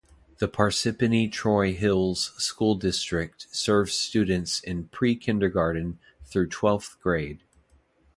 The 0.39 0.47
Parsippany-Troy 0.47 1.73
Hills 1.73 2.33
School 2.43 2.73
District 2.73 3.45
serves 3.55 3.93
students 3.93 4.59
in 4.59 4.87
pre-kindergarten 4.87 5.99
through 6.25 6.47
twelfth 6.49 6.99
grade. 7.01 7.43